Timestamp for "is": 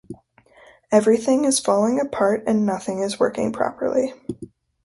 1.45-1.59, 3.03-3.19